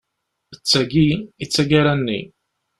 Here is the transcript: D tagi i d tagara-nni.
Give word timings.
D 0.55 0.57
tagi 0.69 1.09
i 1.43 1.45
d 1.47 1.49
tagara-nni. 1.53 2.21